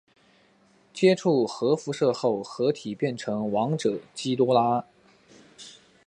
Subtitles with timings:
[0.91, 4.83] 接触核辐射后合体变成王者基多拉。